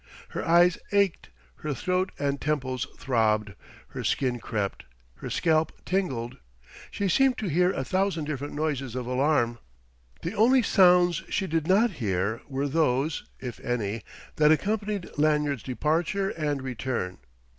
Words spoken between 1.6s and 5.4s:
throat and temples throbbed, her skin crept, her